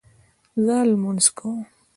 زه 0.65 0.75
لمونځ 0.89 1.25
کوم 1.37 1.59